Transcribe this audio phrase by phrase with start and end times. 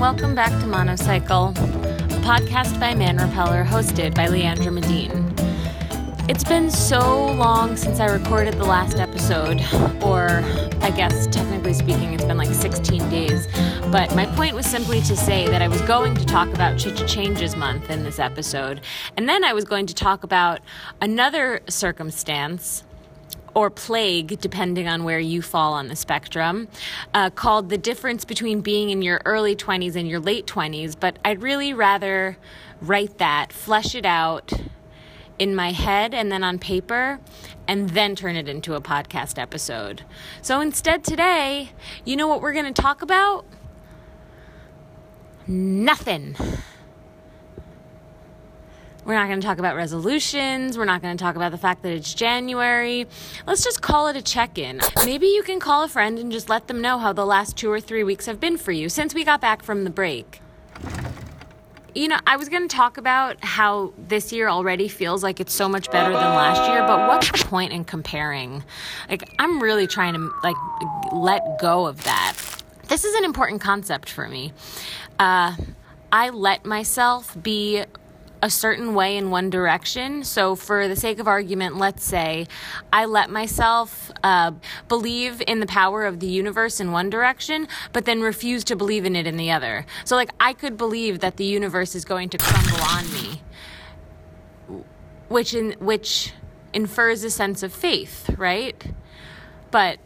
[0.00, 5.30] welcome back to Monocycle, a podcast by Man Repeller hosted by Leandra Medine.
[6.26, 9.60] It's been so long since I recorded the last episode,
[10.02, 10.42] or
[10.80, 13.46] I guess technically speaking, it's been like 16 days.
[13.92, 17.06] But my point was simply to say that I was going to talk about Ch
[17.06, 18.80] Changes Month in this episode,
[19.18, 20.60] and then I was going to talk about
[21.02, 22.84] another circumstance
[23.54, 26.68] or plague, depending on where you fall on the spectrum,
[27.14, 30.94] uh, called the difference between being in your early 20s and your late 20s.
[30.98, 32.36] But I'd really rather
[32.80, 34.52] write that, flesh it out
[35.38, 37.18] in my head and then on paper,
[37.66, 40.02] and then turn it into a podcast episode.
[40.42, 41.72] So instead, today,
[42.04, 43.46] you know what we're going to talk about?
[45.46, 46.36] Nothing.
[49.10, 50.78] We're not going to talk about resolutions.
[50.78, 53.08] We're not going to talk about the fact that it's January.
[53.44, 54.80] Let's just call it a check in.
[55.04, 57.72] Maybe you can call a friend and just let them know how the last two
[57.72, 60.40] or three weeks have been for you since we got back from the break.
[61.92, 65.54] You know, I was going to talk about how this year already feels like it's
[65.54, 68.62] so much better than last year, but what's the point in comparing?
[69.08, 70.54] Like, I'm really trying to, like,
[71.10, 72.36] let go of that.
[72.86, 74.52] This is an important concept for me.
[75.18, 75.56] Uh,
[76.12, 77.84] I let myself be
[78.42, 80.24] a certain way in one direction.
[80.24, 82.46] So, for the sake of argument, let's say
[82.92, 84.52] I let myself uh,
[84.88, 89.04] believe in the power of the universe in one direction, but then refuse to believe
[89.04, 89.86] in it in the other.
[90.04, 93.42] So, like, I could believe that the universe is going to crumble on me,
[95.28, 96.32] which in which
[96.72, 98.92] infers a sense of faith, right?
[99.70, 99.98] But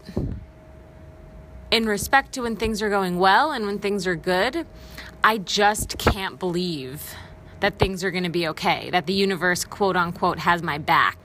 [1.70, 4.66] in respect to when things are going well and when things are good,
[5.22, 7.14] I just can't believe
[7.64, 11.16] that things are going to be okay, that the universe, quote unquote, has my back.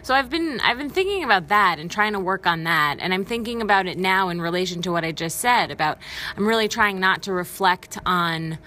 [0.00, 3.12] So I've been I've been thinking about that and trying to work on that and
[3.12, 5.98] I'm thinking about it now in relation to what I just said about
[6.36, 8.58] I'm really trying not to reflect on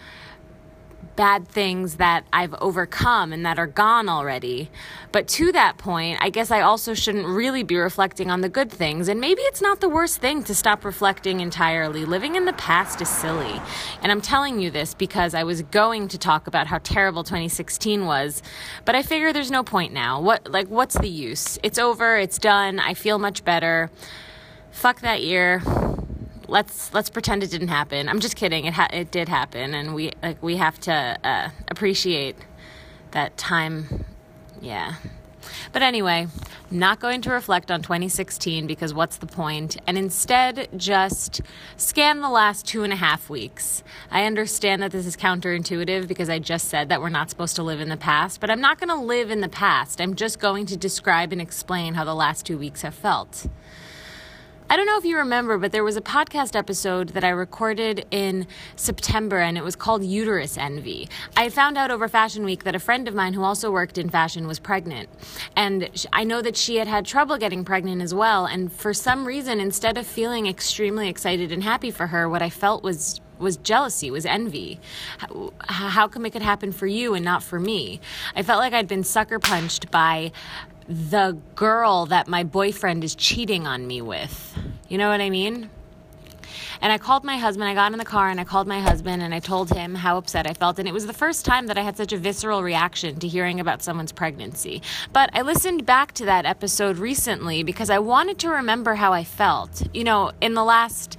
[1.15, 4.69] bad things that I've overcome and that are gone already.
[5.11, 8.71] But to that point, I guess I also shouldn't really be reflecting on the good
[8.71, 9.07] things.
[9.07, 12.05] And maybe it's not the worst thing to stop reflecting entirely.
[12.05, 13.61] Living in the past is silly.
[14.01, 18.05] And I'm telling you this because I was going to talk about how terrible 2016
[18.05, 18.41] was,
[18.85, 20.19] but I figure there's no point now.
[20.21, 21.59] What like what's the use?
[21.63, 22.79] It's over, it's done.
[22.79, 23.91] I feel much better.
[24.71, 25.61] Fuck that year
[26.47, 28.09] let's let's pretend it didn't happen.
[28.09, 28.65] I'm just kidding.
[28.65, 32.35] It ha- it did happen, and we like we have to uh, appreciate
[33.11, 34.05] that time.
[34.61, 34.95] Yeah.
[35.71, 36.27] But anyway,
[36.71, 39.77] not going to reflect on 2016 because what's the point?
[39.85, 41.41] And instead, just
[41.75, 43.83] scan the last two and a half weeks.
[44.09, 47.63] I understand that this is counterintuitive because I just said that we're not supposed to
[47.63, 49.99] live in the past, but I'm not going to live in the past.
[49.99, 53.47] I'm just going to describe and explain how the last two weeks have felt.
[54.69, 58.05] I don't know if you remember, but there was a podcast episode that I recorded
[58.11, 61.09] in September and it was called Uterus Envy.
[61.35, 64.09] I found out over Fashion Week that a friend of mine who also worked in
[64.09, 65.09] fashion was pregnant.
[65.55, 68.45] And I know that she had had trouble getting pregnant as well.
[68.45, 72.49] And for some reason, instead of feeling extremely excited and happy for her, what I
[72.49, 74.79] felt was was jealousy, was envy.
[75.17, 77.99] How, how come it could happen for you and not for me?
[78.35, 80.31] I felt like I'd been sucker punched by
[80.87, 84.52] the girl that my boyfriend is cheating on me with.
[84.89, 85.69] You know what I mean?
[86.81, 87.69] And I called my husband.
[87.69, 90.17] I got in the car and I called my husband and I told him how
[90.17, 90.79] upset I felt.
[90.79, 93.59] And it was the first time that I had such a visceral reaction to hearing
[93.59, 94.81] about someone's pregnancy.
[95.13, 99.23] But I listened back to that episode recently because I wanted to remember how I
[99.23, 99.83] felt.
[99.93, 101.17] You know, in the last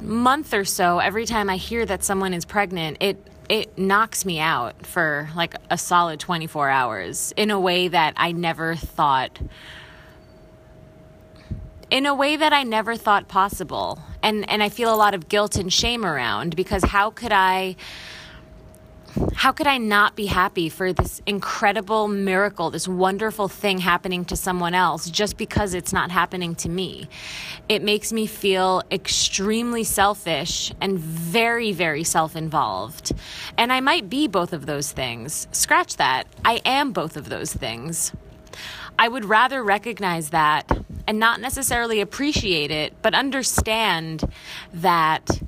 [0.00, 4.40] month or so, every time I hear that someone is pregnant, it it knocks me
[4.40, 9.38] out for like a solid 24 hours in a way that I never thought
[11.92, 14.02] in a way that I never thought possible.
[14.22, 17.76] And and I feel a lot of guilt and shame around because how could I
[19.34, 24.36] how could I not be happy for this incredible miracle, this wonderful thing happening to
[24.36, 27.08] someone else just because it's not happening to me?
[27.68, 33.12] It makes me feel extremely selfish and very, very self involved.
[33.58, 35.46] And I might be both of those things.
[35.52, 36.26] Scratch that.
[36.42, 38.12] I am both of those things.
[38.98, 40.70] I would rather recognize that
[41.06, 44.24] and not necessarily appreciate it, but understand
[44.72, 45.42] that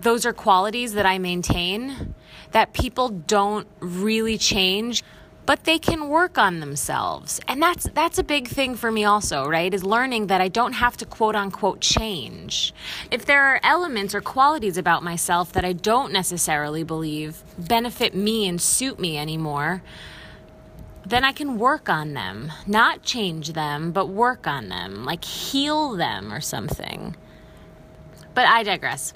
[0.00, 2.14] those are qualities that I maintain
[2.52, 5.04] that people don't really change
[5.50, 7.40] but they can work on themselves.
[7.48, 9.74] And that's that's a big thing for me also, right?
[9.74, 12.72] Is learning that I don't have to quote unquote change.
[13.10, 18.46] If there are elements or qualities about myself that I don't necessarily believe benefit me
[18.46, 19.82] and suit me anymore,
[21.06, 22.52] then I can work on them.
[22.66, 27.16] Not change them, but work on them, like heal them or something.
[28.34, 29.12] But I digress.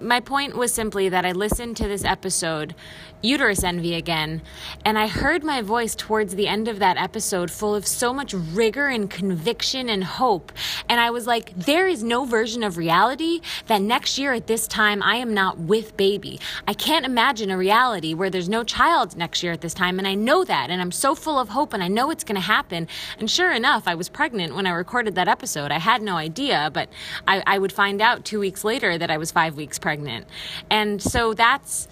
[0.00, 2.74] My point was simply that I listened to this episode,
[3.22, 4.42] Uterus Envy again,
[4.84, 8.32] and I heard my voice towards the end of that episode full of so much
[8.32, 10.52] rigor and conviction and hope.
[10.88, 14.68] And I was like, there is no version of reality that next year at this
[14.68, 16.38] time I am not with baby.
[16.68, 19.98] I can't imagine a reality where there's no child next year at this time.
[19.98, 20.70] And I know that.
[20.70, 22.86] And I'm so full of hope and I know it's going to happen.
[23.18, 25.72] And sure enough, I was pregnant when I recorded that episode.
[25.72, 26.88] I had no idea, but
[27.26, 30.26] I, I would find out two weeks later that I was five weeks pregnant.
[30.70, 31.88] And so that's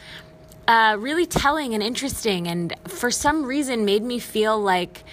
[0.67, 5.05] uh, really telling and interesting, and for some reason made me feel like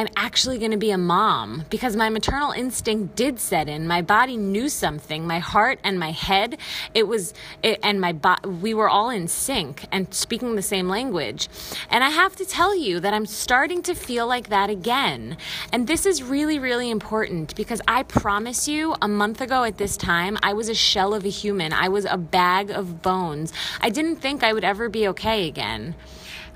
[0.00, 3.86] I'm actually going to be a mom because my maternal instinct did set in.
[3.86, 5.26] My body knew something.
[5.26, 6.56] My heart and my head,
[6.94, 8.16] it was, it, and my
[8.46, 11.50] we were all in sync and speaking the same language.
[11.90, 15.36] And I have to tell you that I'm starting to feel like that again.
[15.70, 19.98] And this is really, really important because I promise you, a month ago at this
[19.98, 21.74] time, I was a shell of a human.
[21.74, 23.52] I was a bag of bones.
[23.82, 25.94] I didn't think I would ever be okay again.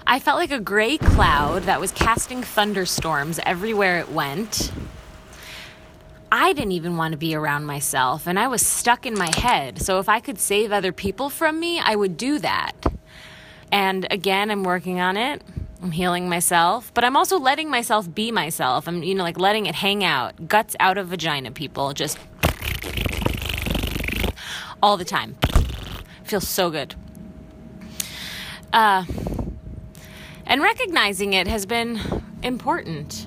[0.06, 4.70] I felt like a gray cloud that was casting thunderstorms everywhere it went.
[6.30, 9.80] I didn't even want to be around myself, and I was stuck in my head.
[9.80, 12.72] So if I could save other people from me, I would do that.
[13.72, 15.42] And again, I'm working on it.
[15.82, 18.86] I'm healing myself, but I'm also letting myself be myself.
[18.86, 20.48] I'm, you know, like letting it hang out.
[20.48, 21.92] Guts out of vagina, people.
[21.94, 22.18] Just
[24.82, 25.36] all the time.
[26.24, 26.94] Feels so good.
[28.72, 29.04] Uh,
[30.46, 32.00] and recognizing it has been
[32.42, 33.26] important.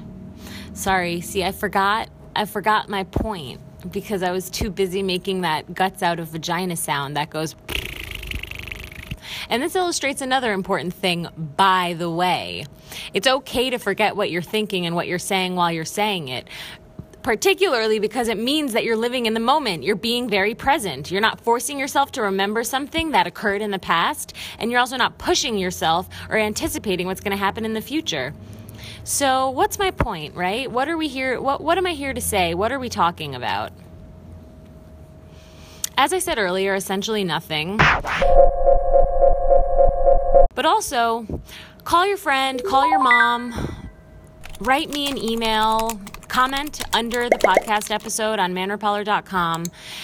[0.74, 2.10] Sorry, see, I forgot.
[2.36, 3.62] I forgot my point
[3.92, 7.56] because I was too busy making that guts out of vagina sound that goes.
[9.50, 12.66] And this illustrates another important thing, by the way.
[13.14, 16.48] It's okay to forget what you're thinking and what you're saying while you're saying it
[17.27, 19.83] particularly because it means that you're living in the moment.
[19.83, 21.12] You're being very present.
[21.12, 24.95] You're not forcing yourself to remember something that occurred in the past, and you're also
[24.95, 28.33] not pushing yourself or anticipating what's going to happen in the future.
[29.03, 30.71] So, what's my point, right?
[30.71, 32.53] What are we here what what am I here to say?
[32.53, 33.74] What are we talking about?
[35.97, 37.75] As I said earlier, essentially nothing.
[40.56, 41.41] But also,
[41.83, 43.83] call your friend, call your mom,
[44.62, 46.00] write me an email,
[46.38, 49.63] comment under the podcast episode on manrepeller.com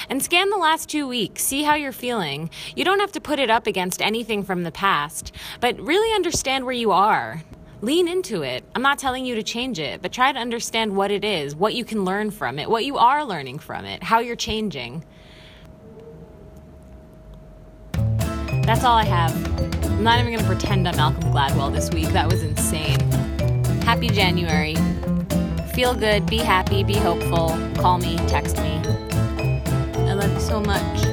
[0.10, 1.44] and scan the last two weeks.
[1.44, 2.50] See how you're feeling.
[2.76, 6.66] You don't have to put it up against anything from the past, but really understand
[6.66, 7.44] where you are.
[7.82, 8.64] Lean into it.
[8.74, 11.76] I'm not telling you to change it, but try to understand what it is, what
[11.76, 15.06] you can learn from it, what you are learning from it, how you're changing.
[17.92, 19.36] That's all I have.
[19.86, 22.08] I'm not even going to pretend I'm Malcolm Gladwell this week.
[22.08, 23.00] That was insane.
[23.84, 24.76] Happy January.
[25.74, 27.58] Feel good, be happy, be hopeful.
[27.82, 28.80] Call me, text me.
[29.96, 31.13] I love you so much.